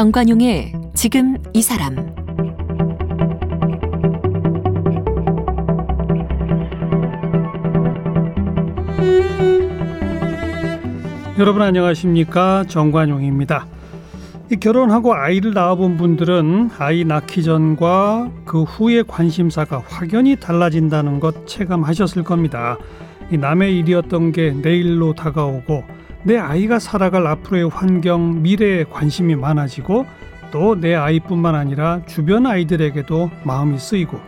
[0.00, 1.94] 정관용의 지금 이 사람
[11.38, 13.66] 여러분 안녕하십니까 정관용입니다.
[14.50, 22.24] 이 결혼하고 아이를 낳아본 분들은 아이 낳기 전과 그 후의 관심사가 확연히 달라진다는 것 체감하셨을
[22.24, 22.78] 겁니다.
[23.30, 30.06] 이 남의 일이었던 게 내일로 다가오고 내 아이가 살아갈 앞으로의 환경, 미래에 관심이 많아지고
[30.50, 34.18] 또 내 아이뿐만 아니라 주변 아이들에게도 마음이 쓰이고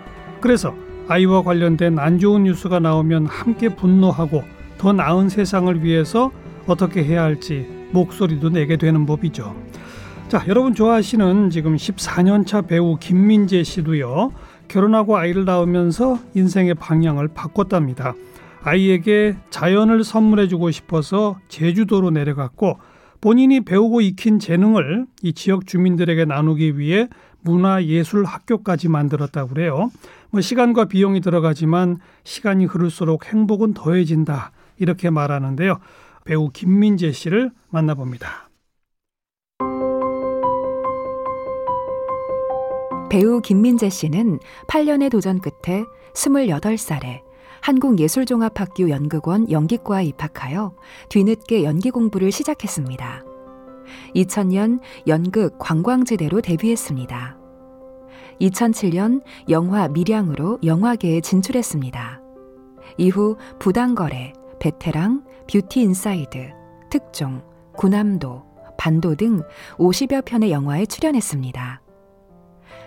[0.40, 0.74] 그래서
[1.08, 4.44] 아이와 관련된 안 좋은 뉴스가 나오면 함께 분노하고
[4.78, 6.30] 더 나은 세상을 위해서
[6.66, 9.54] 어떻게 해야 할지 목소리도 내게 되는 법이죠.
[10.28, 14.32] 자, 여러분 좋아하시는 지금 14년차 배우 김민재 씨도요.
[14.68, 18.14] 결혼하고 아이를 낳으면서 인생의 방향을 바꿨답니다.
[18.64, 22.78] 아이에게 자연을 선물해 주고 싶어서 제주도로 내려갔고
[23.20, 27.08] 본인이 배우고 익힌 재능을 이 지역 주민들에게 나누기 위해
[27.42, 29.90] 문화예술 학교까지 만들었다고 그래요.
[30.30, 34.52] 뭐 시간과 비용이 들어가지만 시간이 흐를수록 행복은 더해진다.
[34.78, 35.78] 이렇게 말하는데요.
[36.24, 38.48] 배우 김민재 씨를 만나봅니다.
[43.10, 44.38] 배우 김민재 씨는
[44.68, 47.31] 8년의 도전 끝에 28살에
[47.62, 50.74] 한국예술종합학교 연극원 연기과에 입학하여
[51.08, 53.24] 뒤늦게 연기 공부를 시작했습니다.
[54.14, 57.38] 2000년 연극 관광지대로 데뷔했습니다.
[58.40, 62.20] 2007년 영화 밀양으로 영화계에 진출했습니다.
[62.98, 66.50] 이후 부당거래, 베테랑, 뷰티 인사이드,
[66.90, 67.42] 특종,
[67.76, 68.42] 군함도,
[68.76, 69.42] 반도 등
[69.76, 71.81] 50여 편의 영화에 출연했습니다.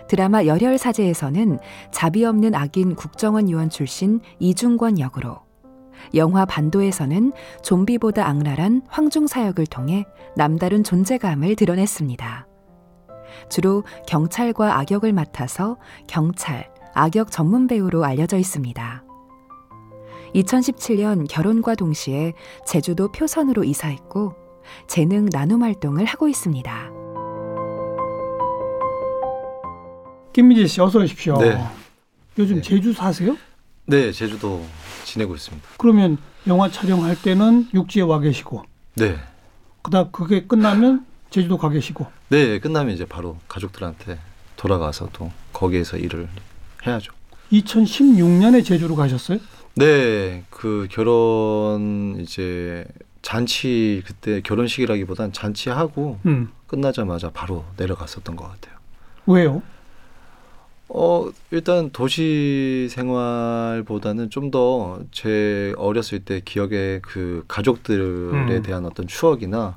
[0.08, 1.58] 드라마 열혈사제에서는
[1.90, 5.38] 자비 없는 악인 국정원 요원 출신 이중권 역으로
[6.14, 10.04] 영화 반도에서는 좀비보다 악랄한 황중사 역을 통해
[10.36, 12.46] 남다른 존재감을 드러냈습니다.
[13.48, 19.04] 주로 경찰과 악역을 맡아서 경찰, 악역 전문 배우로 알려져 있습니다.
[20.34, 22.32] 2017년 결혼과 동시에
[22.66, 24.34] 제주도 표선으로 이사했고
[24.86, 26.95] 재능 나눔 활동을 하고 있습니다.
[30.36, 31.38] 김민재 씨 어서 오십시오.
[31.38, 31.58] 네.
[32.38, 32.60] 요즘 네.
[32.60, 33.38] 제주 사세요?
[33.86, 34.62] 네, 제주도
[35.02, 35.66] 지내고 있습니다.
[35.78, 38.62] 그러면 영화 촬영할 때는 육지에 와 계시고
[38.96, 39.16] 네.
[39.80, 44.18] 그다음 그게 끝나면 제주도 가 계시고 네, 끝나면 이제 바로 가족들한테
[44.56, 46.28] 돌아가서 또 거기에서 일을
[46.86, 47.14] 해야죠.
[47.52, 49.38] 2016년에 제주로 가셨어요?
[49.76, 52.84] 네, 그 결혼 이제
[53.22, 56.50] 잔치 그때 결혼식이라기보단 잔치하고 음.
[56.66, 58.76] 끝나자마자 바로 내려갔었던 것 같아요.
[59.24, 59.62] 왜요?
[60.88, 68.62] 어, 일단 도시 생활보다는 좀 더 제 어렸을 때 기억에 그 가족들에 음.
[68.62, 69.76] 대한 어떤 추억이나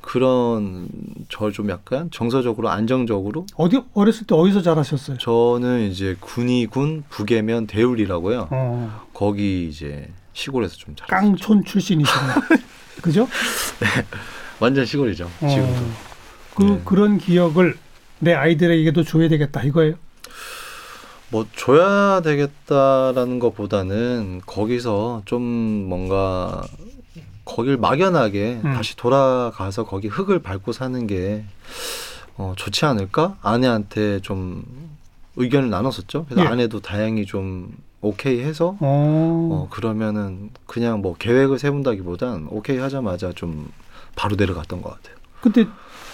[0.00, 0.88] 그런
[1.28, 5.18] 저 좀 약간 정서적으로 안정적으로 어디 어렸을 때 어디서 자라셨어요?
[5.18, 8.48] 저는 이제 군위군 북해면 대울이라고요.
[8.50, 11.06] 어, 거기 이제 시골에서 좀 잘.
[11.08, 12.34] 깡촌 출신이시네요.
[13.02, 13.28] 그죠?
[14.60, 15.28] 완전 시골이죠.
[15.40, 15.62] 지금도.
[15.62, 15.92] 어,
[16.54, 16.80] 그 네.
[16.84, 17.76] 그런 기억을
[18.20, 19.94] 내 아이들에게도 줘야 되겠다 이거예요.
[21.34, 26.62] 뭐 줘야 되겠다라는 것보다는 거기서 좀 뭔가
[27.44, 28.72] 거길 막연하게 음.
[28.74, 31.44] 다시 돌아가서 거기 흙을 밟고 사는 게
[32.36, 33.36] 어, 좋지 않을까?
[33.42, 34.64] 아내한테 좀
[35.34, 36.26] 의견을 나눴었죠.
[36.26, 36.46] 그래서 예.
[36.46, 43.72] 아내도 다행히 좀 오케이 해서 어, 어, 그러면은 그냥 뭐 계획을 세운다기보단 오케이 하자마자 좀
[44.14, 45.16] 바로 내려갔던 것 같아요.
[45.40, 45.66] 근데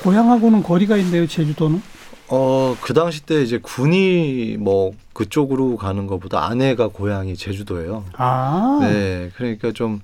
[0.02, 1.82] 고향하고는 거리가 있네요 제주도는.
[2.30, 8.04] 어, 그 당시 때 이제 군이 뭐 그쪽으로 가는 것보다 아내가 고향이 제주도예요.
[8.16, 10.00] 아, 네, 그러니까 좀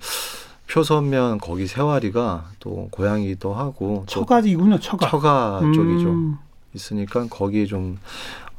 [0.69, 5.09] 표선면 거기 세와리가 또 고향이기도 하고 또 처가이군요 처가.
[5.09, 6.09] 처가 쪽이죠.
[6.09, 6.39] 음,
[6.75, 7.99] 있으니까 거기 좀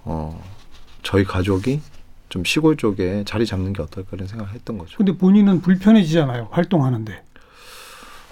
[0.05, 0.41] 어,
[1.03, 1.81] 저희 가족이
[2.29, 4.97] 좀 시골 쪽에 자리 잡는 게 어떨까 이런 생각을 했던 거죠.
[4.97, 7.23] 근데 본인은 불편해지잖아요 활동하는데.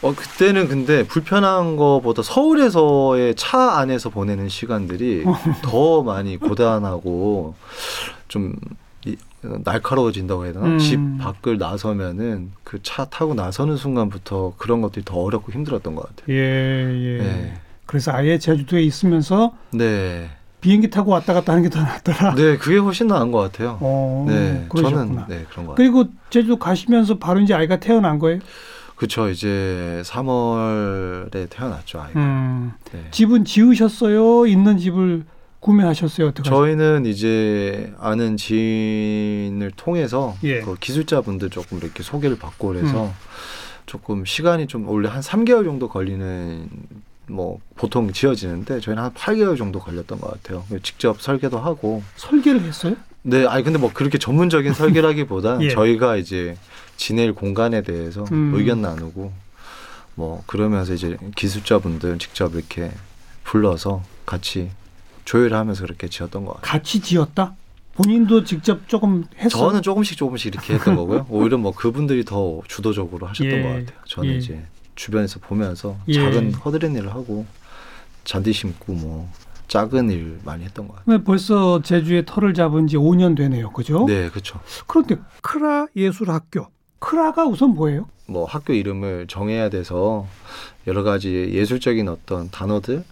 [0.02, 5.24] 어 그때는 근데 불편한 거보다 서울에서의 차 안에서 보내는 시간들이
[5.64, 7.56] 더 많이 고단하고
[8.28, 8.56] 좀
[9.06, 10.66] 이, 날카로워진다고 해야 되나?
[10.66, 10.80] 음.
[10.80, 16.36] 집 밖을 나서면은 그 차 타고 나서는 순간부터 그런 것들이 더 어렵고 힘들었던 것 같아요.
[16.36, 17.18] 예, 예.
[17.24, 17.54] 네.
[17.86, 20.30] 그래서 아예 제주도에 있으면서 네.
[20.62, 22.34] 비행기 타고 왔다 갔다 하는 게 더 낫더라.
[22.36, 23.78] 네, 그게 훨씬 나은 것 같아요.
[23.82, 25.06] 어, 네, 그러셨구나.
[25.06, 25.76] 저는 네 그런 것 같아요.
[25.76, 28.40] 그리고 제주도 가시면서 바로 이제 아이가 태어난 거예요?
[28.96, 29.30] 그렇죠.
[29.30, 32.20] 이제 3월에 태어났죠 아이가.
[32.20, 33.06] 음, 네.
[33.12, 34.48] 집은 지으셨어요?
[34.48, 35.26] 있는 집을
[35.60, 36.28] 구매하셨어요?
[36.28, 36.48] 어떻게?
[36.50, 40.62] 저희는 이제 아는 지인을 통해서 예.
[40.62, 43.12] 그 기술자분들 조금 이렇게 소개를 받고 그래서 음.
[43.86, 46.70] 조금 시간이 좀 원래 한 3개월 정도 걸리는
[47.28, 50.64] 뭐 보통 지어지는데 저희는 한 8개월 정도 걸렸던 것 같아요.
[50.84, 52.04] 직접 설계도 하고.
[52.16, 52.96] 설계를 했어요?
[53.28, 55.70] 네, 아니 근데 뭐 그렇게 전문적인 설계라기보다 예.
[55.70, 56.56] 저희가 이제
[56.96, 58.54] 지낼 공간에 대해서 음.
[58.54, 59.34] 의견 나누고
[60.14, 62.92] 뭐 그러면서 이제 기술자분들 직접 이렇게
[63.44, 64.70] 불러서 같이
[65.26, 66.72] 조율하면서 그렇게 지었던 것 같아요.
[66.72, 67.56] 같이 지었다?
[67.96, 69.58] 본인도 직접 조금 했어?
[69.58, 71.26] 저는 조금씩 조금씩 이렇게 했던 거고요.
[71.30, 73.62] 오히려 뭐 그분들이 더 주도적으로 하셨던 예.
[73.64, 74.00] 것 같아요.
[74.08, 74.38] 저는 예.
[74.38, 74.62] 이제
[74.94, 76.14] 주변에서 보면서 예.
[76.14, 77.46] 작은 허드렛 일을 하고
[78.24, 79.32] 잔디 심고 뭐
[79.68, 81.16] 작은 일 많이 했던 것 같아요.
[81.18, 83.72] 왜 벌써 제주에 터를 잡은 지 5년 되네요.
[83.72, 84.06] 그죠?
[84.08, 84.60] 네, 그렇죠.
[84.88, 86.68] 그런데 크라 예술학교.
[87.00, 88.08] 크라가 우선 뭐예요?
[88.28, 90.26] 뭐 학교 이름을 정해야 돼서
[90.88, 93.04] 여러 가지 예술적인 어떤 단어들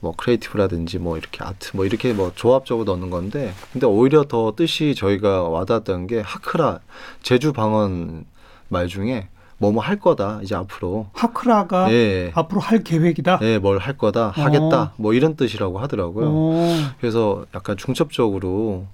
[0.00, 4.94] 뭐 creative라든지 뭐 이렇게 아트 뭐 이렇게 뭐 조합적으로 넣는 건데 근데 오히려 더 뜻이
[4.94, 6.80] 저희가 와닿았던 게 하크라
[7.22, 8.24] 제주 방언
[8.68, 12.30] 말 중에 뭐뭐 할 거다 이제 앞으로 하크라가 예.
[12.34, 13.38] 앞으로 할 계획이다.
[13.42, 16.26] 예, 뭘 할 거다 하겠다 뭐 이런 뜻이라고 하더라고요.
[16.30, 18.86] 어, 그래서 약간 중첩적으로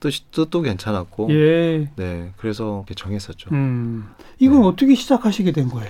[0.00, 1.90] 뜻 뜻도 괜찮았고 예.
[1.96, 3.50] 네 그래서 정했었죠.
[3.52, 4.08] 음.
[4.38, 4.66] 이건 네.
[4.68, 5.88] 어떻게 시작하시게 된 거예요?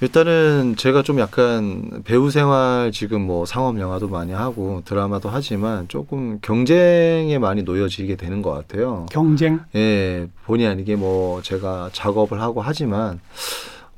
[0.00, 6.38] 일단은 제가 좀 약간 배우 생활 지금 뭐 상업 영화도 많이 하고 드라마도 하지만 조금
[6.40, 9.06] 경쟁에 많이 놓여지게 되는 것 같아요.
[9.10, 9.60] 경쟁.
[9.74, 13.18] 예, 본의 아니게 뭐 제가 작업을 하고 하지만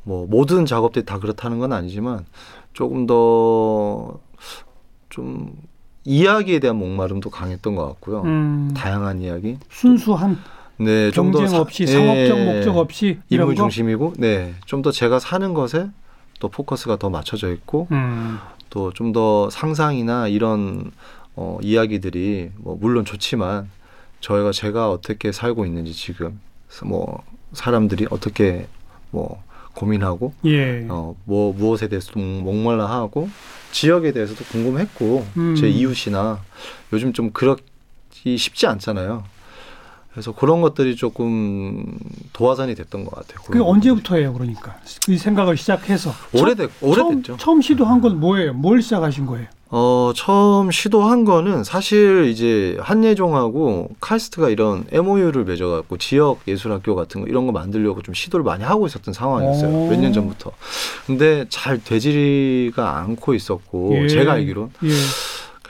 [0.02, 2.24] 뭐 모든 작업들이 다 그렇다는 건 아니지만
[2.72, 4.18] 조금 더
[5.10, 5.52] 좀
[6.04, 8.22] 이야기에 대한 목마름도 강했던 것 같고요.
[8.22, 8.72] 음.
[8.74, 9.58] 다양한 이야기.
[9.68, 10.38] 순수한
[10.80, 13.62] 네, 좀더 경쟁 사- 없이 예, 상업적 목적 없이 이런 인물 거.
[13.62, 15.88] 중심이고, 네, 좀 더 제가 사는 것에
[16.40, 18.38] 또 포커스가 더 맞춰져 있고, 음.
[18.70, 20.90] 또좀 더 상상이나 이런
[21.36, 23.68] 어, 이야기들이 뭐 물론 좋지만
[24.20, 26.40] 저희가 제가 어떻게 살고 있는지 지금
[26.84, 27.22] 뭐
[27.52, 28.66] 사람들이 어떻게
[29.10, 29.42] 뭐
[29.74, 30.86] 고민하고 예.
[30.88, 33.28] 어, 뭐 무엇에 대해서 목- 목말라 하고
[33.72, 35.54] 지역에 대해서도 궁금했고 음.
[35.56, 36.40] 제 이웃이나
[36.92, 39.24] 요즘 좀 그렇기 쉽지 않잖아요.
[40.12, 41.86] 그래서 그런 것들이 조금
[42.32, 43.38] 도화선이 됐던 것 같아요.
[43.46, 44.76] 그게 언제부터예요, 그러니까?
[45.06, 46.12] 그 생각을 시작해서.
[46.32, 47.36] 오래됐 처음, 오래됐죠.
[47.36, 48.52] 처음 시도한 건 뭐예요?
[48.52, 49.46] 뭘 시작하신 거예요?
[49.72, 57.28] 어, 처음 시도한 거는 사실 이제 한예종하고 카이스트가 이런 MOU를 맺어갖고 지역 예술학교 같은 거
[57.28, 59.70] 이런 거 만들려고 좀 시도를 많이 하고 있었던 상황이었어요.
[59.70, 59.88] 오.
[59.90, 60.50] 몇년 전부터.
[61.06, 64.08] 근데 잘 되지가 않고 있었고, 예.
[64.08, 64.72] 제가 알기론.
[64.82, 64.88] 예.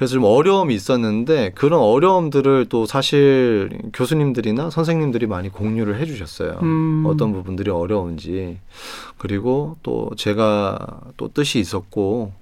[0.01, 6.59] 그래서 좀 어려움이 있었는데 그런 어려움들을 또 사실 교수님들이나 선생님들이 많이 공유를 해주셨어요.
[6.63, 7.05] 음.
[7.07, 8.57] 어떤 부분들이 어려운지
[9.19, 12.33] 그리고 또 제가 또 뜻이 있었고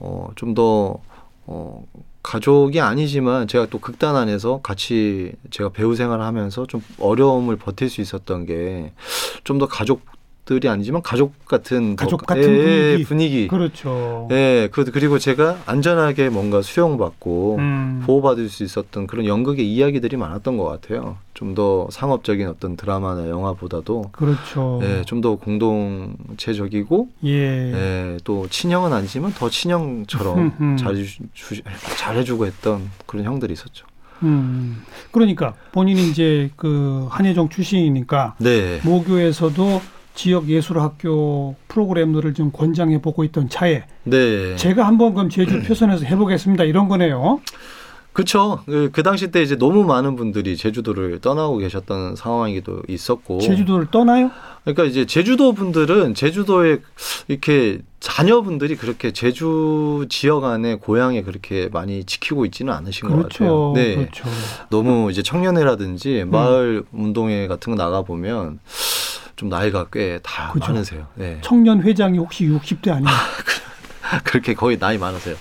[0.00, 0.98] 어, 좀더
[1.46, 1.82] 어,
[2.22, 8.02] 가족이 아니지만 제가 또 극단 안에서 같이 제가 배우 생활을 하면서 좀 어려움을 버틸 수
[8.02, 8.92] 있었던 게
[9.44, 10.02] 좀 더 가족
[10.44, 12.64] 들이 아니지만 가족 같은 더- 가족 같은 예,
[12.96, 13.04] 분위기.
[13.04, 14.26] 분위기 그렇죠.
[14.32, 18.02] 예, 그, 그리고 제가 안전하게 뭔가 수용받고 음.
[18.04, 21.16] 보호받을 수 있었던 그런 연극의 이야기들이 많았던 것 같아요.
[21.34, 24.80] 좀 더 상업적인 어떤 드라마나 영화보다도 그렇죠.
[24.82, 27.30] 예, 좀 더 공동체적이고 예.
[27.72, 30.76] 예, 또 친형은 아니지만 더 친형처럼
[31.34, 31.62] 주-
[31.98, 33.86] 잘해주고 했던 그런 형들이 있었죠.
[34.22, 34.82] 음.
[35.10, 38.80] 그러니까 본인이 이제 그 한예종 출신이니까 네.
[38.84, 39.80] 모교에서도
[40.14, 44.56] 지역 예술학교 프로그램들을 좀 권장해 보고 있던 차에 네.
[44.56, 47.40] 제가 한번 그럼 제주 표선에서 해보겠습니다 이런 거네요.
[48.12, 48.60] 그쵸.
[48.66, 53.40] 그, 그 당시 때 이제 너무 많은 분들이 제주도를 떠나고 계셨던 상황이도 있었고.
[53.40, 54.30] 제주도를 떠나요?
[54.64, 56.78] 그러니까 이제 제주도 분들은 제주도에
[57.28, 63.44] 이렇게 자녀분들이 그렇게 제주 지역 안에 고향에 그렇게 많이 지키고 있지는 않으신 것 그렇죠.
[63.44, 63.72] 같아요.
[63.74, 63.94] 네.
[63.96, 64.28] 그렇죠.
[64.68, 68.60] 너무 이제 청년회라든지 마을 운동회 같은 거 나가 보면
[69.42, 70.72] 좀 나이가 꽤다 그죠.
[70.72, 71.06] 많으세요.
[71.16, 71.38] 네.
[71.42, 73.08] 청년 회장이 혹시 60대 아니에요?
[74.24, 75.34] 그렇게 거의 나이 많으세요.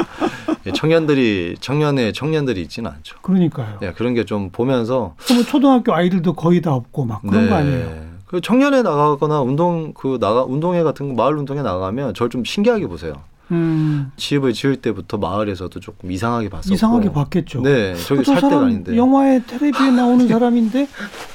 [0.65, 3.17] 예, 청년들이 청년회 청년들이 있지는 않죠.
[3.21, 3.77] 그러니까요.
[3.79, 8.11] 네, 그런 게 좀 보면서 그러면 초등학교 아이들도 거의 다 없고 막 그런 거 아니에요?
[8.25, 12.87] 그 청년회 나가거나 운동 그 나가 운동회 같은 거 마을 운동회 나가면 저를 좀 신기하게
[12.87, 13.13] 보세요.
[13.51, 16.73] 음, 집을 지을 때부터 마을에서도 조금 이상하게 봤었고.
[16.73, 17.61] 이상하게 봤겠죠.
[17.61, 18.95] 네, 저기 저살 사람 아닌데.
[18.95, 20.87] 영화에 텔레비에 나오는 사람인데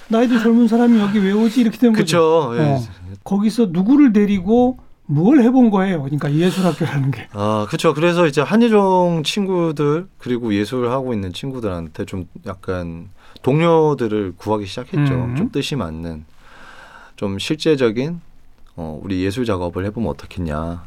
[0.09, 2.51] 나이도 젊은 사람이 여기 왜 오지 이렇게 되는 거죠.
[2.51, 2.63] 그렇죠.
[2.63, 2.75] 예.
[2.75, 2.81] 어.
[3.25, 6.03] 거기서 누구를 데리고 뭘 해본 거예요.
[6.03, 7.29] 그러니까 예술학교라는 게.
[7.33, 7.95] 아, 그렇죠.
[7.95, 13.09] 그래서 이제 한예종 친구들 그리고 예술을 하고 있는 친구들한테 좀 약간
[13.43, 15.15] 동료들을 구하기 시작했죠.
[15.15, 15.37] 음.
[15.37, 16.25] 좀 뜻이 맞는
[17.15, 18.21] 좀 실제적인
[18.77, 20.83] 어, 우리 예술 작업을 해보면 어떻겠냐.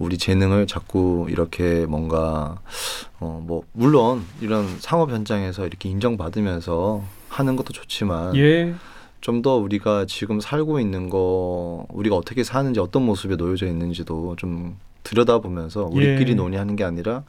[0.00, 2.58] 우리 재능을 자꾸 이렇게 뭔가
[3.20, 8.74] 어, 뭐 물론 이런 상업 현장에서 이렇게 인정받으면서 하는 것도 좋지만 예.
[9.20, 14.76] 좀 더 우리가 지금 살고 있는 거 우리가 어떻게 사는지 어떤 모습에 놓여져 있는지도 좀
[15.02, 16.34] 들여다보면서 우리끼리 예.
[16.34, 17.22] 논의하는 게 아니라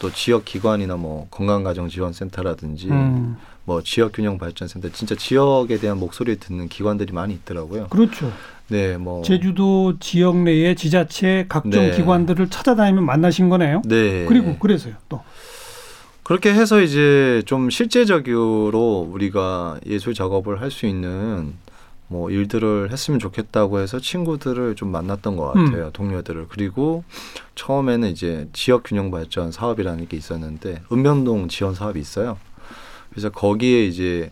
[0.00, 7.34] 또 지역 기관이나 뭐 건강가정지원센터라든지 음, 뭐 지역균형발전센터 진짜 지역에 대한 목소리를 듣는 기관들이 많이
[7.34, 7.88] 있더라고요.
[7.88, 8.32] 그렇죠.
[8.68, 11.90] 네, 뭐 제주도 지역 내의 지자체 각종 네.
[11.96, 13.82] 기관들을 찾아다니면 만나신 거네요.
[13.84, 14.24] 네.
[14.26, 15.22] 그리고 그래서요 또.
[16.24, 21.54] 그렇게 해서 이제 좀 실제적으로 우리가 예술 작업을 할 수 있는
[22.08, 25.66] 뭐 일들을 했으면 좋겠다고 해서 친구들을 좀 만났던 것 음.
[25.66, 25.90] 같아요.
[25.92, 26.46] 동료들을.
[26.48, 27.04] 그리고
[27.54, 32.38] 처음에는 이제 지역 균형 발전 사업이라는 게 있었는데 읍면동 지원 사업이 있어요.
[33.10, 34.30] 그래서 거기에 이제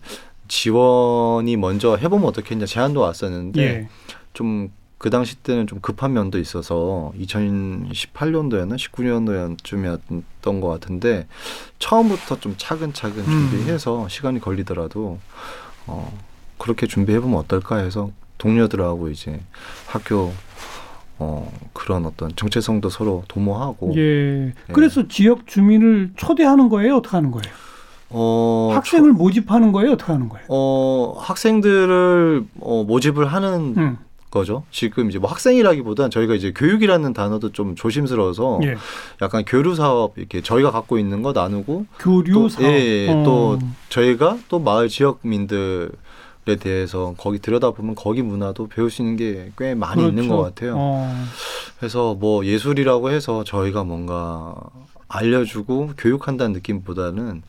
[0.49, 3.89] 지원이 먼저 해보면 어떻겠냐 제안도 왔었는데 예.
[4.35, 4.71] 좀
[5.05, 11.27] 그 당시 때는 좀 급한 면도 있어서 2018년도였나 19년도쯤이었던 것 같은데
[11.79, 13.51] 처음부터 좀 차근차근 음.
[13.51, 15.19] 준비해서 시간이 걸리더라도
[15.87, 16.19] 어
[16.57, 19.43] 그렇게 준비해보면 어떨까 해서 동료들하고 이제
[19.87, 20.33] 학교
[21.19, 24.55] 어 그런 어떤 정체성도 서로 도모하고 예.
[24.73, 27.55] 그래서 지역 주민을 초대하는 거예요, 어떻게 하는 거예요?
[28.09, 30.47] 어 학생을 모집하는 거예요, 어떻게 하는 거예요?
[30.49, 33.99] 어 학생들을 어 모집을 하는 음.
[34.35, 34.65] 거죠.
[34.71, 38.77] 지금 이제 뭐 학생이라기보단 저희가 이제 교육이라는 단어도 좀 조심스러워서 예.
[39.23, 42.65] 약간 교류 사업 이렇게 저희가 갖고 있는 거 나누고 교류 또, 사업.
[42.71, 43.23] 예, 어.
[43.25, 45.91] 또 저희가 또 마을 지역민들
[46.47, 50.37] 에 대해서 거기 들여다보면 거기 문화도 배울 수 있는 게 꽤 많이 있는 그렇죠.
[50.37, 50.75] 것 같아요.
[50.77, 51.25] 어.
[51.79, 54.55] 그래서 뭐 예술이라고 해서 저희가 뭔가
[55.09, 57.43] 알려주고 교육한다는 느낌보다는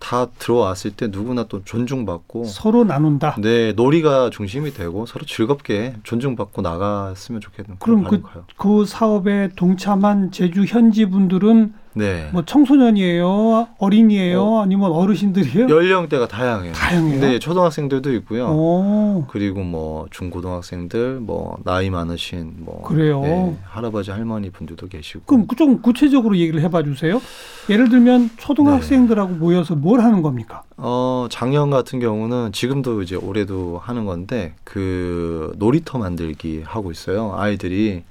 [0.00, 3.36] 다 들어왔을 때 누구나 또 존중받고 서로 나눈다.
[3.40, 8.44] 네 놀이가 중심이 되고 서로 즐겁게 존중받고 나갔으면 좋겠는 그럼 그런 그- 바람이 커요.
[8.56, 15.68] 그 사업에 동참한 제주 현지 분들은 네 뭐 청소년이에요, 어린이에요, 아니면 어르신들이에요?
[15.68, 16.72] 연령대가 다양해요.
[16.72, 17.20] 다양해요?
[17.20, 18.46] 네 초등학생들도 있고요.
[18.46, 23.20] 오, 그리고 뭐 중고등학생들, 뭐 나이 많으신 뭐 그래요?
[23.22, 25.24] 네, 할아버지 할머니 분들도 계시고.
[25.26, 27.20] 그럼 그좀 구체적으로 얘기를 해봐 주세요.
[27.68, 30.62] 예를 들면 초등학생들하고 모여서 뭘 하는 겁니까?
[30.82, 37.34] 어 작년 같은 경우는 지금도 이제 올해도 하는 건데 그 놀이터 만들기 하고 있어요.
[37.36, 38.02] 아이들이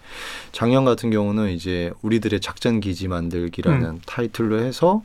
[0.52, 4.00] 작년 같은 경우는 이제 우리들의 작전 기지 만들기라는 음.
[4.06, 5.02] 타이틀로 해서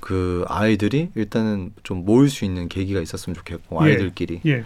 [0.00, 3.90] 그 아이들이 일단은 좀 모일 수 있는 계기가 있었으면 좋겠고 예.
[3.90, 4.64] 아이들끼리 예,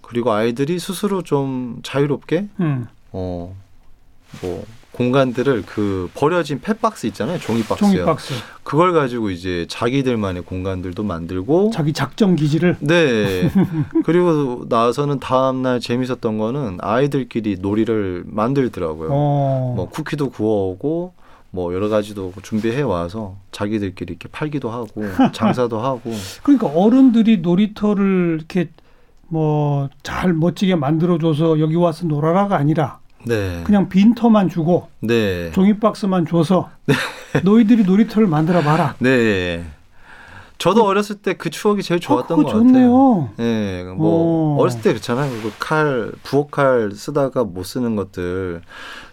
[0.00, 3.54] 그리고 아이들이 스스로 좀 자유롭게 음, 어뭐
[4.98, 7.88] 공간들을 그 버려진 펫박스 있잖아요 종이 박스요.
[7.90, 11.70] 종이 박스, 그걸 가지고 이제 자기들만의 공간들도 만들고.
[11.72, 13.48] 자기 작전 기지를 네.
[14.04, 19.08] 그리고 나서는 다음 날 재밌었던 거는 아이들끼리 놀이를 만들더라고요.
[19.12, 21.14] 어, 뭐 쿠키도 구워오고
[21.50, 26.12] 뭐 여러 가지도 준비해 와서 자기들끼리 이렇게 팔기도 하고 장사도 하고.
[26.42, 28.68] 그러니까 어른들이 놀이터를 이렇게
[29.28, 36.26] 뭐 잘 멋지게 만들어줘서 여기 와서 놀아라가 아니라 네 그냥 빈터만 주고 네 종이 박스만
[36.26, 36.70] 줘서
[37.44, 38.94] 너희들이 놀이터를 만들어 봐라.
[38.98, 39.64] 네.
[40.58, 42.72] 저도 어렸을 때 그 추억이 제일 좋았던 어, 것 그거 같아요.
[42.72, 43.30] 좋네요.
[43.36, 44.60] 네, 뭐 어.
[44.60, 45.30] 어렸을 때 그렇잖아요.
[45.42, 48.62] 그 칼 부엌칼 쓰다가 못 쓰는 것들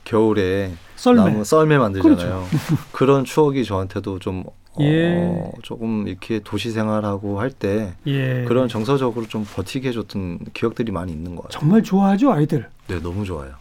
[0.05, 1.17] 겨울에 썰매.
[1.21, 1.31] 그렇죠.
[1.33, 2.45] 나무 썰매 만들잖아요.
[2.93, 4.43] 그런 추억이 저한테도 좀
[4.79, 5.17] 예.
[5.19, 8.43] 어, 조금 이렇게 도시 생활하고 할때 예.
[8.47, 11.59] 그런 정서적으로 좀 버티게 해줬던 기억들이 많이 있는 것 같아요.
[11.59, 12.67] 정말 좋아하죠 아이들.
[12.87, 13.51] 네, 너무 좋아요.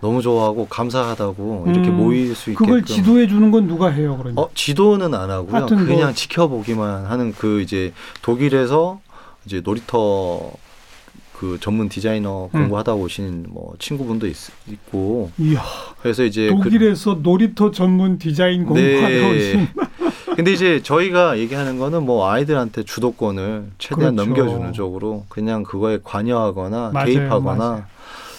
[0.00, 2.66] 너무 좋아하고 감사하다고 이렇게 음, 모일 수 있게끔.
[2.66, 4.40] 그걸 지도해 주는 건 누가 해요 그러니까?
[4.42, 5.54] 어 지도는 안 하고요.
[5.54, 7.92] 하여튼 그냥 뭐- 지켜보기만 하는 그 이제
[8.22, 9.00] 독일에서
[9.44, 10.52] 이제 놀이터
[11.36, 12.60] 그 전문 디자이너 음.
[12.60, 14.36] 공부하다 오신 뭐 친구분도 있,
[14.90, 15.62] 고 이야
[16.02, 19.36] 그래서 이제 독일에서 놀이터 전문 디자인 공부하러 네.
[19.36, 19.68] 오신.
[19.74, 24.30] 그, 근데 이제 저희가 얘기하는 거는 뭐 아이들한테 주도권을 최대한 그렇죠.
[24.34, 27.84] 넘겨주는 쪽으로 그냥 그거에 관여하거나 맞아요, 개입하거나 맞아요.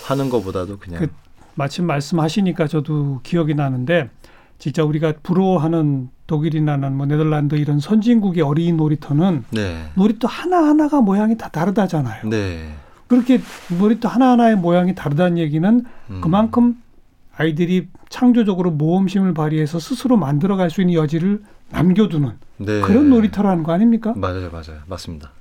[0.06, 1.08] 하는 것보다도 그냥 그
[1.55, 4.10] 마침 말씀하시니까 저도 기억이 나는데
[4.58, 9.86] 진짜 우리가 부러워하는 독일이나는 뭐 네덜란드 이런 선진국의 어린이 놀이터는 네.
[9.96, 12.29] 놀이터 하나 하나가 모양이 다 다르다잖아요.
[12.29, 12.74] 네.
[13.08, 13.41] 그렇게
[13.77, 16.22] 놀이터 하나 하나의 모양이 다르다는 얘기는 음.
[16.22, 16.81] 그만큼
[17.36, 21.41] 아이들이 창조적으로 모험심을 발휘해서 스스로 만들어갈 수 있는 여지를
[21.72, 22.81] 남겨두는 네.
[22.81, 24.13] 그런 놀이터라는 거 아닙니까?
[24.15, 25.31] 맞아요, 맞아요, 맞습니다.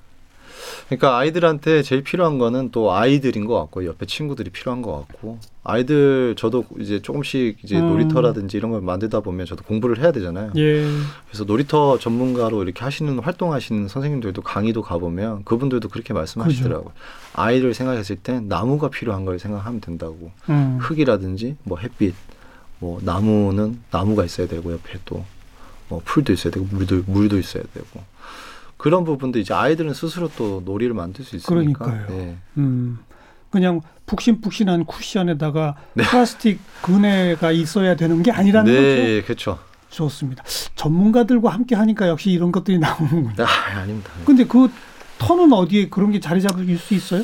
[0.87, 6.35] 그러니까 아이들한테 제일 필요한 거는 또 아이들인 것 같고 옆에 친구들이 필요한 것 같고 아이들
[6.37, 7.89] 저도 이제 조금씩 이제 음.
[7.91, 10.53] 놀이터라든지 이런 걸 만들다 보면 저도 공부를 해야 되잖아요.
[10.57, 10.87] 예,
[11.29, 16.93] 그래서 놀이터 전문가로 이렇게 하시는 활동하시는 선생님들도 강의도 가보면 그분들도 그렇게 말씀하시더라고요.
[17.35, 20.31] 아이를 생각했을 땐 나무가 필요한 걸 생각하면 된다고.
[20.49, 22.15] 음, 흙이라든지 뭐 햇빛,
[22.79, 28.03] 뭐 나무는 나무가 있어야 되고 옆에 또뭐 풀도 있어야 되고 물도 물도 있어야 되고
[28.81, 31.85] 그런 부분도 이제 아이들은 스스로 또 놀이를 만들 수 있으니까.
[31.85, 32.07] 그러니까요.
[32.09, 32.37] 네.
[32.57, 32.99] 음.
[33.51, 36.05] 그냥 푹신푹신한 쿠션에다가 네.
[36.05, 38.83] 플라스틱 그네가 있어야 되는 게 아니라는 거죠.
[38.83, 39.59] 네, 그렇죠.
[39.91, 40.45] 좋습니다.
[40.77, 43.45] 전문가들과 함께 하니까 역시 이런 것들이 나오는군요.
[43.45, 44.13] 아, 아닙니다.
[44.25, 44.71] 근데 그
[45.19, 47.23] 터는 어디에 그런 게 자리 잡을 수 있어요?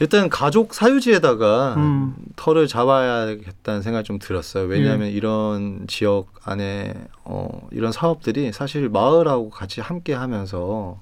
[0.00, 2.14] 일단 가족 사유지에다가 음.
[2.36, 4.66] 터를 잡아야겠다는 생각이 좀 들었어요.
[4.66, 5.12] 왜냐하면 예.
[5.12, 10.98] 이런 지역 안에 어, 이런 사업들이 사실 마을하고 같이 함께 하면서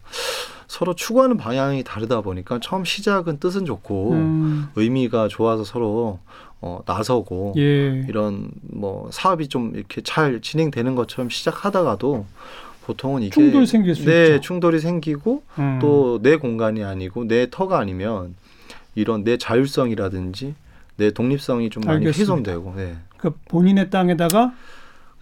[0.66, 6.18] 서로 추구하는 방향이 다르다 보니까 처음 시작은 뜻은 좋고 음, 의미가 좋아서 서로
[6.60, 8.04] 어, 나서고 예.
[8.08, 12.24] 이런 뭐 사업이 좀 이렇게 잘 진행되는 것처럼 시작하다가도
[12.84, 14.40] 보통은 이게 충돌 생길 수 네, 있죠.
[14.40, 15.78] 충돌이 생기고 음.
[15.80, 18.34] 또내 공간이 아니고 내 터가 아니면
[18.94, 20.54] 이런 내 자율성이라든지
[20.96, 22.32] 내 독립성이 좀 많이 알겠습니다.
[22.32, 22.96] 훼손되고 네.
[23.16, 24.52] 그 본인의 땅에다가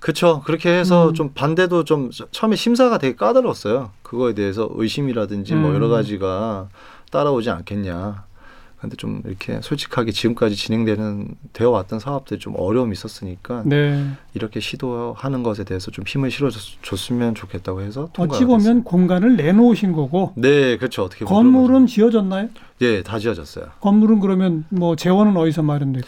[0.01, 0.41] 그렇죠.
[0.45, 1.15] 그렇게 해서 음.
[1.15, 3.91] 좀 반대도 좀 처- 처음에 심사가 되게 까다로웠어요.
[4.03, 5.75] 그거에 대해서 의심이라든지 뭐 음.
[5.75, 6.69] 여러 가지가
[7.11, 8.25] 따라오지 않겠냐.
[8.81, 14.07] 근데 좀 이렇게 솔직하게 지금까지 진행되는 되어 왔던 사업들이 좀 어려움이 있었으니까 네.
[14.33, 18.83] 이렇게 시도하는 것에 대해서 좀 힘을 실어줬으면 좋겠다고 해서 어찌 보면 됐어요.
[18.85, 21.05] 공간을 내놓으신 거고 네, 그렇죠.
[21.05, 22.49] 어떻게 보면 건물은 지어졌나요?
[22.49, 22.67] 그런 거죠.
[22.81, 23.67] 예, 다 지어졌어요.
[23.81, 26.01] 건물은 그러면 뭐 재원은 어디서 마련돼?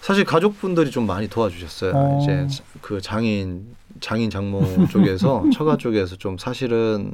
[0.00, 1.92] 사실 가족분들이 좀 많이 도와주셨어요.
[1.94, 2.20] 어.
[2.22, 2.46] 이제
[2.80, 3.66] 그 장인
[4.00, 7.12] 장인 장모 쪽에서 처가 쪽에서 좀 사실은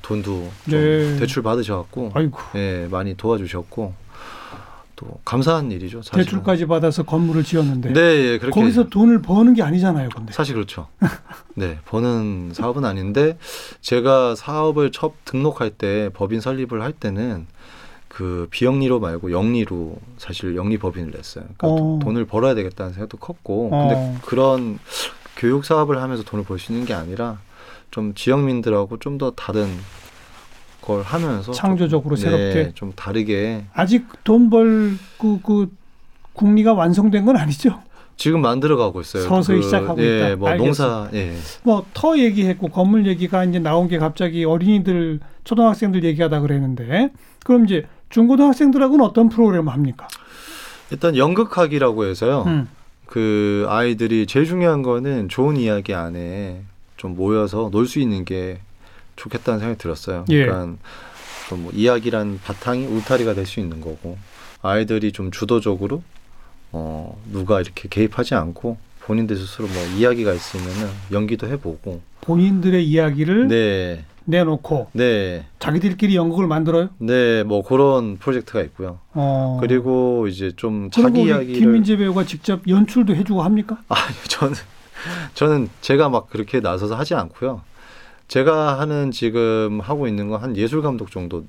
[0.00, 1.16] 돈도 좀 네.
[1.18, 2.12] 대출 받으셔갖고
[2.54, 3.92] 예 많이 도와주셨고
[5.00, 6.02] 또 감사한 일이죠.
[6.02, 10.32] 사실 대출까지 받아서 건물을 지었는데 네, 예, 그렇게 거기서 돈을 버는 게 아니잖아요, 근데.
[10.32, 10.88] 사실 그렇죠.
[11.54, 13.38] 네, 버는 사업은 아닌데
[13.80, 17.46] 제가 사업을 첫 등록할 때 법인 설립을 할 때는
[18.08, 21.44] 그 비영리로 말고 영리로 사실 영리 법인을 냈어요.
[21.56, 21.76] 그러니까 어.
[21.76, 23.88] 도- 돈을 벌어야 되겠다는 생각도 컸고, 어.
[23.88, 24.78] 근데 그런
[25.36, 27.38] 교육 사업을 하면서 돈을 벌 수 있는 게 아니라
[27.90, 29.68] 좀 지역민들하고 좀 더 다른
[30.90, 32.62] 걸 하면서 창조적으로 좀, 새롭게.
[32.64, 35.68] 네, 좀 다르게 아직 돈벌그그
[36.32, 37.80] 국리가 완성된 건 아니죠.
[38.16, 39.22] 지금 만들어 가고 있어요.
[39.24, 40.36] 서서히 시작하고 예, 있다.
[40.36, 40.94] 뭐 알겠습니다.
[40.94, 41.34] 농사, 예.
[41.62, 47.10] 뭐터 얘기했고 건물 얘기가 이제 나온 게 갑자기 어린이들 초등학생들 얘기하다 그랬는데
[47.44, 50.06] 그럼 이제 중고등학생들하고는 어떤 프로그램을 합니까?
[50.90, 52.44] 일단 연극학이라고 해서요.
[52.46, 52.68] 음.
[53.06, 56.62] 그 아이들이 제일 중요한 거는 좋은 이야기 안에
[56.96, 58.58] 좀 모여서 놀 수 있는 게
[59.20, 60.24] 좋겠다는 생각이 들었어요.
[60.30, 60.46] 예.
[60.46, 60.76] 그러니까
[61.48, 64.16] 좀뭐 이야기란 바탕이 울타리가 될 수 있는 거고
[64.62, 66.02] 아이들이 좀 주도적으로
[66.72, 74.04] 어 누가 이렇게 개입하지 않고 본인들 스스로 뭐 이야기가 있으면은 연기도 해보고 본인들의 이야기를 네,
[74.26, 76.90] 내놓고 네, 자기들끼리 연극을 만들어요.
[76.98, 79.00] 네, 뭐 그런 프로젝트가 있고요.
[79.14, 79.58] 어.
[79.60, 83.78] 그리고 이제 좀 자기 우리 이야기를 김민재 배우가 직접 연출도 해주고 합니까?
[83.88, 84.54] 아니 저는
[85.34, 87.62] 저는 제가 막 그렇게 나서서 하지 않고요.
[88.30, 91.44] 제가 하는 지금 하고 있는 건 한 예술 감독 정도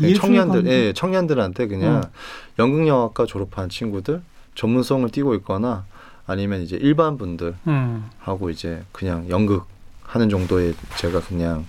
[0.00, 0.70] 예술 청년들 감독?
[0.70, 2.10] 예, 청년들한테 그냥 어.
[2.58, 4.20] 연극 영화과 졸업한 친구들
[4.56, 5.84] 전문성을 띠고 있거나
[6.26, 8.10] 아니면 이제 일반 분들 음.
[8.18, 9.66] 하고 이제 그냥 연극
[10.02, 11.64] 하는 정도의 제가 그냥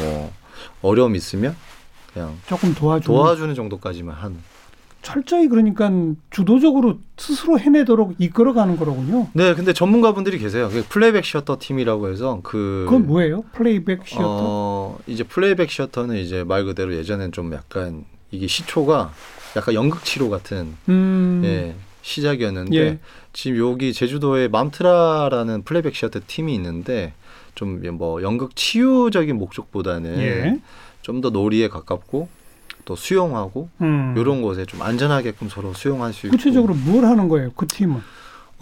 [0.00, 0.32] 뭐
[0.82, 1.54] 어려움 있으면
[2.12, 4.36] 그냥 조금 도와주고 도와주는 정도까지만 한
[5.02, 5.90] 철저히 그러니까
[6.30, 9.28] 주도적으로 스스로 해내도록 이끌어가는 거로군요.
[9.32, 10.68] 네, 근데 전문가분들이 계세요.
[10.70, 13.42] 그 playback theater 팀이라고 해서 그 그건 뭐예요?
[13.52, 14.24] playback theater?
[14.24, 19.12] 어, 이제 playback theater는 이제 말 그대로 예전엔 좀 약간 이게 시초가
[19.56, 21.42] 약간 연극 치료 같은 음.
[21.44, 22.98] 예, 시작이었는데 예.
[23.32, 27.12] 지금 여기 제주도에 맘트라라는 playback theater 팀이 있는데
[27.54, 30.60] 좀 뭐 연극 치유적인 목적보다는 예.
[31.02, 32.28] 좀더 놀이에 가깝고
[32.84, 34.14] 또 수용하고 음.
[34.16, 37.50] 이런 곳에 좀 안전하게끔 서로 수용할 수 있고 구체적으로 뭘 하는 거예요?
[37.54, 38.00] 그 팀은?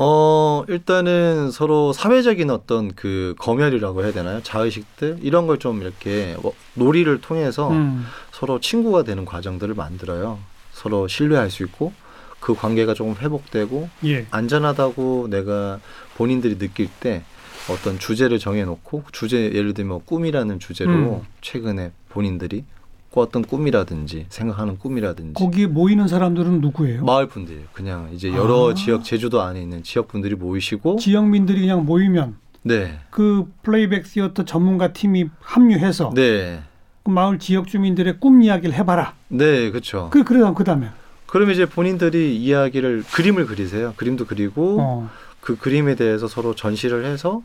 [0.03, 6.55] 어 일단은 서로 사회적인 어떤 그 검열이라고 해야 되나요 자의식들 이런 걸 좀 이렇게 뭐
[6.75, 8.07] 놀이를 통해서 음.
[8.33, 10.39] 서로 친구가 되는 과정들을 만들어요
[10.73, 11.93] 서로 신뢰할 수 있고
[12.41, 14.27] 그 관계가 조금 회복되고 예.
[14.31, 15.79] 안전하다고 내가
[16.17, 17.23] 본인들이 느낄 때
[17.71, 21.23] 어떤 주제를 정해놓고 주제 예를 들면 꿈이라는 주제로 음.
[21.43, 22.65] 최근에 본인들이
[23.11, 27.05] 꿨던 꿈이라든지 생각하는 꿈이라든지 거기에 모이는 사람들은 누구예요?
[27.05, 28.75] 마을 분들 그냥 이제 여러 아.
[28.75, 34.93] 지역 제주도 안에 있는 지역 분들이 모이시고 지역민들이 그냥 모이면 네 그 플레이백 시어터 전문가
[34.93, 36.63] 팀이 합류해서 네.
[37.03, 39.15] 그 마을 지역 주민들의 꿈 이야기를 해봐라.
[39.29, 40.11] 네, 그렇죠.
[40.13, 40.91] 그 그러다 그다음에
[41.27, 43.95] 그러면 이제 본인들이 이야기를 그림을 그리세요.
[43.97, 45.11] 그림도 그리고 어.
[45.41, 47.43] 그 그림에 대해서 서로 전시를 해서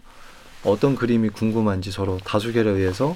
[0.66, 3.16] 어떤 그림이 궁금한지 서로 다수결에 의해서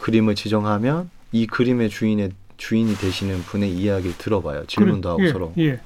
[0.00, 4.66] 그림을 지정하면 이 그림의 주인의 주인이 되시는 분의 이야기를 들어봐요.
[4.66, 5.52] 질문도 하고 그래, 예, 서로.
[5.58, 5.80] 예.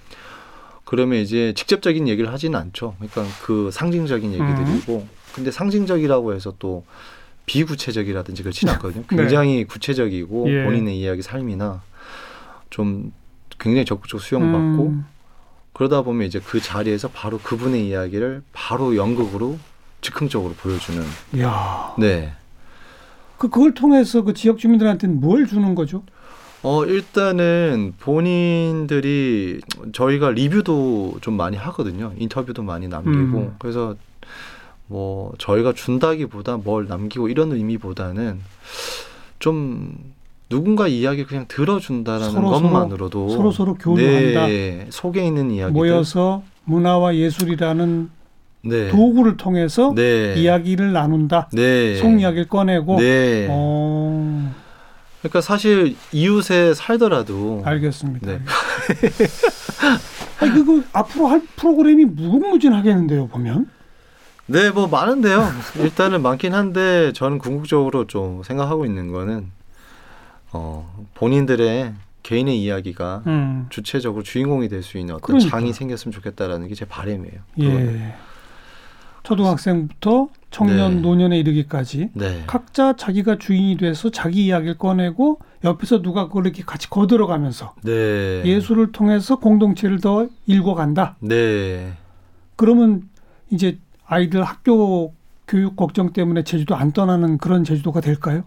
[0.85, 2.97] 그러면 이제 직접적인 얘기를 하지는 않죠.
[2.99, 4.47] 그러니까 그 상징적인 음.
[4.47, 6.85] 얘기들이고, 근데 상징적이라고 해서 또
[7.47, 9.05] 비구체적이라든지 그렇지는 않거든요.
[9.11, 9.17] 네.
[9.17, 10.65] 굉장히 구체적이고 예.
[10.65, 11.83] 본인의 이야기 삶이나
[12.69, 13.11] 좀
[13.59, 15.07] 굉장히 적극적 수용받고 음.
[15.73, 19.59] 그러다 보면 이제 그 자리에서 바로 그분의 이야기를 바로 연극으로
[20.03, 21.03] 즉흥적으로 보여주는
[21.41, 21.95] 야.
[21.99, 22.35] 네.
[23.39, 26.03] 그 그걸 통해서 그 지역 주민들한테는 뭘 주는 거죠?
[26.63, 29.61] 어 일단은 본인들이
[29.93, 32.13] 저희가 리뷰도 좀 많이 하거든요.
[32.19, 33.55] 인터뷰도 많이 남기고 음.
[33.61, 33.95] 그래서
[34.89, 38.41] 뭐 저희가 준다기보다 뭘 남기고 이런 의미보다는
[39.39, 39.95] 좀
[40.49, 44.47] 누군가 이야기 그냥 들어준다라는 서로 것만으로도 서로 서로 교류한다.
[44.47, 48.11] 네, 속에 있는 이야기들 모여서 문화와 예술이라는
[48.63, 48.89] 네.
[48.89, 50.35] 도구를 통해서 네.
[50.37, 51.49] 이야기를 나눈다.
[51.53, 51.97] 네.
[51.97, 52.99] 속 이야기를 꺼내고.
[52.99, 53.47] 네.
[53.51, 54.55] 어,
[55.21, 58.27] 그러니까 사실 이웃에 살더라도 알겠습니다.
[58.27, 58.41] 네.
[60.41, 63.69] 아니, 그거 앞으로 할 프로그램이 무궁무진하겠는데요, 보면.
[64.47, 65.47] 네, 뭐 많은데요.
[65.79, 69.51] 일단은 많긴 한데 저는 궁극적으로 좀 생각하고 있는 거는
[70.53, 71.93] 어, 본인들의
[72.23, 73.67] 개인의 이야기가 음.
[73.71, 75.51] 주체적으로 주인공이 될 수 있는 어떤 그러니까.
[75.51, 77.41] 장이 생겼으면 좋겠다라는 게 제 바람이에요.
[77.61, 78.15] 예.
[79.29, 81.01] 초등학생부터 청년, 네.
[81.03, 82.45] 노년에 이르기까지 네.
[82.47, 88.43] 각자 자기가 주인이 돼서 자기 이야기를 꺼내고 옆에서 누가 그걸 이렇게 같이 거들어가면서 네.
[88.45, 91.17] 예술을 통해서 공동체를 더 일궈간다.
[91.21, 91.93] 네.
[92.57, 93.03] 그러면
[93.51, 95.13] 이제 아이들 학교
[95.47, 98.45] 교육 걱정 때문에 제주도 안 떠나는 그런 제주도가 될까요?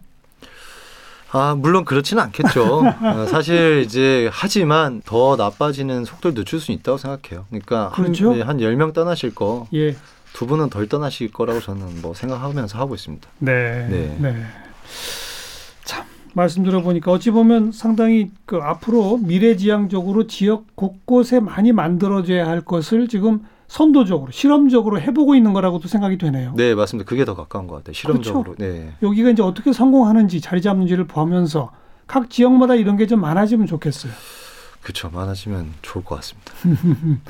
[1.34, 2.84] 아, 물론 그렇지는 않겠죠.
[2.84, 7.46] 어, 사실 이제 하지만 더 나빠지는 속도를 늦출 수 있다고 생각해요.
[7.50, 8.32] 그러니까 그렇죠.
[8.32, 9.96] 한, 네, 한 10명 떠나실 거 예.
[10.34, 13.28] 두 분은 덜 떠나실 거라고 저는 뭐 생각하면서 하고 있습니다.
[13.40, 13.88] 네.
[13.90, 14.18] 네.
[14.20, 14.36] 네.
[15.84, 23.08] 참 말씀 들어보니까 어찌 보면 상당히 그 앞으로 미래지향적으로 지역 곳곳에 많이 만들어져야 할 것을
[23.08, 26.54] 지금 선도적으로 실험적으로 해보고 있는 거라고도 생각이 되네요.
[26.58, 27.08] 네, 맞습니다.
[27.08, 27.94] 그게 더 가까운 것 같아요.
[27.94, 28.56] 실험적으로.
[28.56, 28.62] 그렇죠.
[28.64, 28.94] 네.
[29.02, 31.72] 여기가 이제 어떻게 성공하는지 자리 잡는지를 보면서
[32.06, 34.12] 각 지역마다 이런 게 좀 많아지면 좋겠어요.
[34.82, 35.10] 그렇죠.
[35.10, 36.52] 많아지면 좋을 것 같습니다.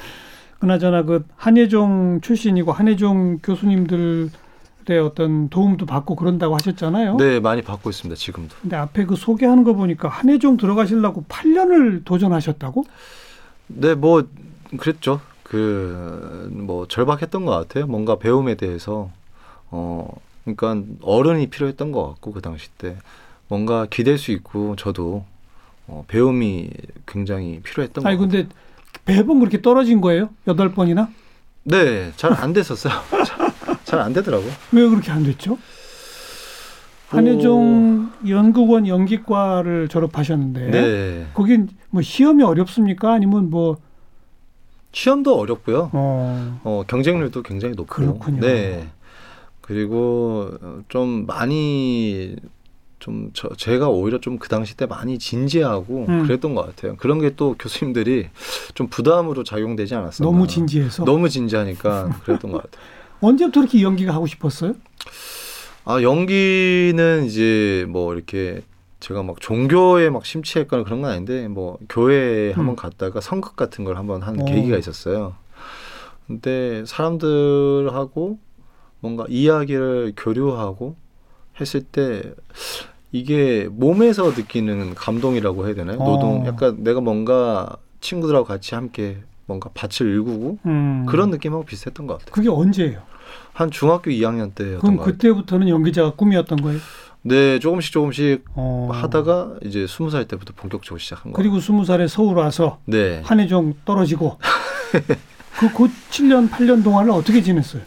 [0.66, 4.30] 그나저나 그 한예종 출신이고 한예종 교수님들의
[5.04, 7.18] 어떤 도움도 받고 그런다고 하셨잖아요.
[7.18, 8.16] 네, 많이 받고 있습니다.
[8.16, 8.56] 지금도.
[8.62, 12.86] 근데 앞에 그 소개하는 거 보니까 한예종 들어가시려고 8년을 도전하셨다고?
[13.68, 14.28] 네, 뭐
[14.78, 15.20] 그랬죠.
[15.44, 17.88] 그 뭐 절박했던 것 같아요.
[17.88, 19.10] 뭔가 배움에 대해서
[19.72, 20.08] 어
[20.46, 22.98] 그러니까 어른이 필요했던 것 같고 그 당시 때
[23.48, 25.26] 뭔가 기댈 수 있고 저도
[25.88, 26.70] 어, 배움이
[27.08, 28.30] 굉장히 필요했던 것 아니 같아요.
[28.44, 28.56] 근데
[29.06, 30.30] 매번 그렇게 떨어진 거예요?
[30.48, 31.10] 여덟 번이나?
[31.64, 32.94] 네, 잘 안 됐었어요.
[33.86, 34.52] 잘 안 되더라고요.
[34.72, 35.58] 왜 그렇게 안 됐죠?
[37.10, 41.28] 한예종 연극원 연기과를 졸업하셨는데 네.
[41.34, 43.12] 거긴 뭐 시험이 어렵습니까?
[43.14, 43.78] 아니면 뭐
[44.94, 45.90] 시험도 어렵고요.
[45.94, 47.94] 어, 어, 경쟁률도 굉장히 높고.
[47.96, 48.40] 그렇군요.
[48.42, 48.88] 네.
[49.60, 52.36] 그리고 어, 좀 많이
[53.02, 56.24] 좀 저, 제가 오히려 좀 그 당시 때 많이 진지하고 음.
[56.24, 56.96] 그랬던 것 같아요.
[56.98, 58.28] 그런 게 또 교수님들이
[58.76, 60.30] 좀 부담으로 작용되지 않았었나.
[60.30, 62.82] 너무 진지해서 너무 진지하니까 그랬던 것 같아요.
[63.22, 64.74] 언제부터 이렇게 연기가 하고 싶었어요?
[65.86, 68.62] 아 연기는 이제 뭐 이렇게
[69.00, 72.76] 제가 막 종교에 막 심취했거나 그런 건 아닌데 뭐 교회에 한번 음.
[72.76, 74.46] 갔다가 성극 같은 걸 한번 한 어.
[74.46, 75.36] 계기가 있었어요.
[76.28, 78.38] 근데 사람들하고
[79.00, 80.96] 뭔가 이야기를 교류하고
[81.60, 82.34] 했을 때
[83.12, 86.00] 이게 몸에서 느끼는 감동이라고 해야 되나요?
[86.00, 86.06] 어.
[86.06, 91.06] 노동 약간 내가 뭔가 친구들하고 같이 함께 뭔가 밭을 일구고 음.
[91.08, 92.32] 그런 느낌하고 비슷했던 것 같아요.
[92.32, 93.02] 그게 언제예요?
[93.54, 95.14] 한 중학교 2학년 때였던 그럼 것 같아요.
[95.18, 96.80] 그때부터는 연기자가 꿈이었던 거예요?
[97.24, 98.90] 네, 조금씩 조금씩 어.
[98.92, 101.36] 하다가 이제 스무 살 때부터 본격적으로 시작한 거예요.
[101.36, 103.22] 그리고 스무 살에 서울 와서 네.
[103.26, 104.38] 한해종 떨어지고
[105.60, 107.84] 그 곧 7년 8년 동안을 어떻게 지냈어요?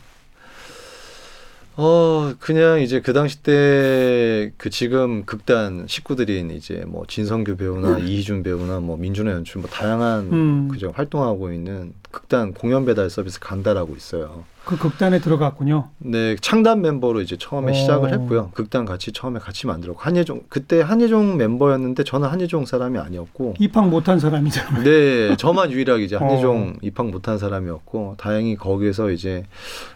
[1.77, 8.43] 어 그냥 이제 그 당시 때 그 지금 극단 식구들인 이제 뭐 진성규 배우나 이희준
[8.43, 10.69] 배우나 뭐 민준호 연출 뭐 다양한 음.
[10.69, 14.45] 그죠 활동하고 있는 극단 공연 배달 서비스 간다라고 있어요.
[14.65, 15.91] 그 극단에 들어갔군요.
[15.99, 17.75] 네 창단 멤버로 이제 처음에 어.
[17.75, 18.51] 시작을 했고요.
[18.55, 24.19] 극단 같이 처음에 같이 만들었고 한예종 그때 한예종 멤버였는데 저는 한예종 사람이 아니었고 입학 못한
[24.19, 24.85] 사람이잖아요.
[24.85, 26.21] 네, 저만 유일하게 이제 어.
[26.21, 29.45] 한예종 입학 못한 사람이었고 다행히 거기에서 이제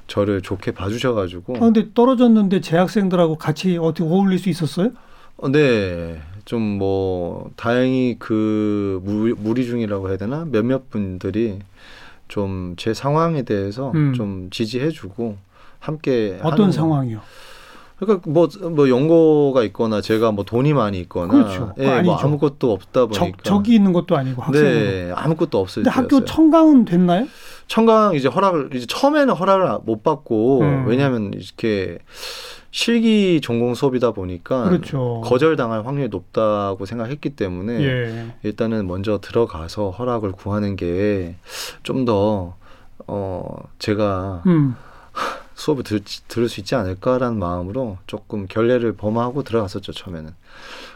[0.07, 4.90] 저를 좋게 봐주셔가지고 아, 근데 떨어졌는데 재학생들하고 같이 어떻게 어울릴 수 있었어요?
[5.38, 11.59] 어, 네, 좀 뭐 다행히 그 무, 무리 중이라고 해야 되나 몇몇 분들이
[12.29, 14.12] 좀 제 상황에 대해서 음.
[14.14, 15.37] 좀 지지해주고
[15.81, 17.21] 함께 어떤 상황이요?
[17.99, 21.73] 그러니까 뭐 뭐 연고가 있거나 제가 뭐 돈이 많이 있거나 그렇죠.
[21.79, 22.14] 예, 뭐.
[22.17, 24.71] 아무것도 없다 보니까 적, 적이 있는 것도 아니고 학생으로.
[24.71, 26.03] 네 아무것도 없을 때였어요.
[26.05, 27.27] 학교 청강은 됐나요?
[27.67, 30.85] 청강 이제 허락을 이제 처음에는 허락을 못 받고 음.
[30.87, 31.99] 왜냐하면 이렇게
[32.70, 35.22] 실기 전공 수업이다 보니까 그렇죠.
[35.24, 38.26] 거절당할 확률이 높다고 생각했기 때문에 예.
[38.42, 41.37] 일단은 먼저 들어가서 허락을 구하는 게
[41.83, 42.57] 좀 더
[43.07, 44.76] 어, 제가 음.
[45.54, 50.33] 수업을 들, 들을 수 있지 않을까라는 마음으로 조금 결례를 범하고 들어갔었죠 처음에는.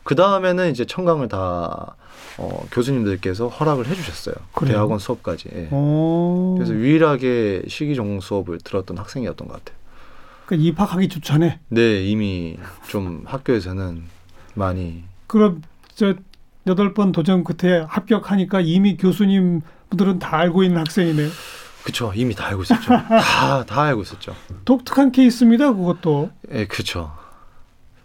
[0.04, 1.96] 그 다음에는 이제 청강을 다
[2.38, 4.34] 어, 교수님들께서 허락을 해주셨어요.
[4.54, 4.72] 그래요?
[4.74, 5.48] 대학원 수업까지.
[5.54, 5.68] 예.
[5.72, 6.54] 오.
[6.56, 9.76] 그래서 유일하게 실기 전공 수업을 들었던 학생이었던 것 같아요.
[10.46, 12.56] 그 입학하기 전에 네, 이미
[12.88, 14.02] 좀 학교에서는
[14.54, 15.62] 많이 그럼
[15.94, 16.14] 저
[16.66, 21.28] 여덟 번 도전 끝에 합격하니까 이미 교수님들은 다 알고 있는 학생이네요.
[21.84, 22.88] 그쵸 이미 다 알고 있었죠.
[22.90, 24.34] 다 다 알고 있었죠.
[24.64, 25.72] 독특한 케이스입니다.
[25.72, 26.30] 그것도.
[26.52, 27.12] 예, 그쵸.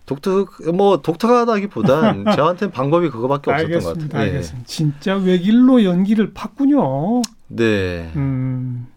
[0.08, 4.08] 독특 뭐 독특하다기보단 저한테는 방법이 그거밖에 없었던 것 알겠습니다.
[4.18, 4.22] 같아요.
[4.28, 4.32] 예.
[4.32, 4.68] 알겠습니다.
[4.68, 7.22] 진짜 외길로 연기를 팠군요.
[7.50, 8.12] 네.
[8.16, 8.88] 음,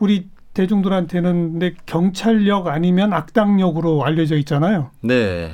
[0.00, 0.28] 우리
[0.64, 4.90] 대중들한테는 근데 경찰력 아니면 악당역으로 알려져 있잖아요.
[5.00, 5.52] 네.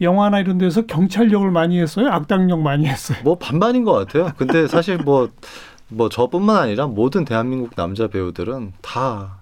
[0.00, 2.08] 영화나 이런 데서 경찰력을 많이 했어요.
[2.12, 3.18] 악당역 많이 했어요.
[3.24, 4.30] 뭐 반반인 것 같아요.
[4.36, 5.30] 근데 사실 뭐,
[5.88, 9.38] 뭐 저뿐만 아니라 모든 대한민국 남자 배우들은 다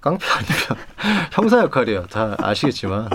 [0.00, 0.84] 깡패 아니면
[1.32, 2.06] 형사 역할이에요.
[2.06, 3.08] 다 아시겠지만.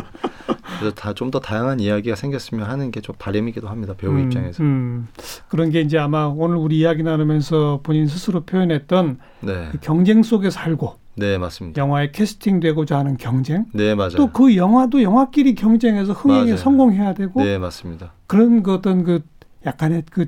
[0.79, 3.93] 그래서 다 좀 더 다양한 이야기가 생겼으면 하는 게 좀 바람이기도 합니다.
[3.97, 4.61] 배우 음, 입장에서.
[4.63, 5.07] 음.
[5.47, 9.69] 그런 게 이제 아마 오늘 우리 이야기 나누면서 본인 스스로 표현했던 네.
[9.71, 11.79] 그 경쟁 속에 살고 네, 맞습니다.
[11.81, 13.65] 영화에 캐스팅되고자 하는 경쟁.
[13.73, 14.15] 네, 맞아요.
[14.15, 16.57] 또 그 영화도 영화끼리 경쟁해서 흥행에 맞아요.
[16.57, 18.13] 성공해야 되고 네, 맞습니다.
[18.27, 19.21] 그런 그 어떤 그
[19.65, 20.25] 약간의 그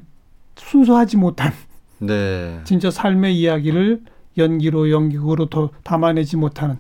[0.56, 1.52] 순수하지 못한
[2.00, 2.60] 네.
[2.65, 4.02] 진짜 삶의 이야기를
[4.38, 6.78] 연기로 연기로 더 담아내지 못하는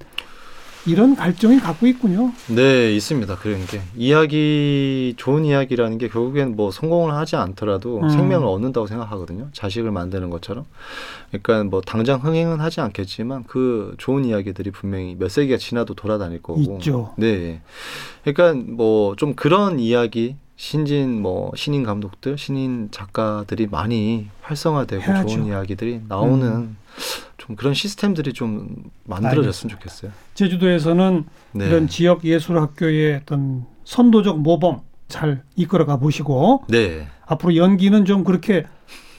[0.87, 2.31] 이런 갈증이 갖고 있군요.
[2.47, 3.35] 네, 있습니다.
[3.37, 8.09] 그런 게 이야기 좋은 이야기라는 게 결국엔 뭐 성공을 하지 않더라도 음.
[8.09, 9.49] 생명을 얻는다고 생각하거든요.
[9.51, 10.65] 자식을 만드는 것처럼.
[11.29, 16.61] 그러니까 뭐 당장 흥행은 하지 않겠지만 그 좋은 이야기들이 분명히 몇 세기가 지나도 돌아다닐 거고.
[16.61, 17.13] 있죠.
[17.17, 17.61] 네.
[18.23, 25.27] 그러니까 뭐 좀 그런 이야기 신진 뭐 신인 감독들, 신인 작가들이 많이 활성화되고 해야죠.
[25.27, 26.77] 좋은 이야기들이 나오는 음.
[27.37, 30.11] 좀 그런 시스템들이 좀 만들어졌으면 좋겠어요.
[30.33, 31.67] 제주도에서는 네.
[31.67, 37.07] 이런 지역 예술 학교의 어떤 선도적 모범 잘 이끌어가 보시고 네.
[37.25, 38.65] 앞으로 연기는 좀 그렇게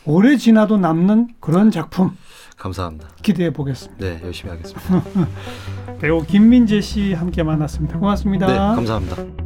[0.05, 2.17] 오래 지나도 남는 그런 작품
[2.57, 3.09] 감사합니다.
[3.23, 4.05] 기대해 보겠습니다.
[4.05, 5.05] 네, 열심히 하겠습니다.
[6.01, 7.99] 배우 김민재 씨 함께 만났습니다.
[7.99, 8.47] 고맙습니다.
[8.47, 9.46] 네, 감사합니다.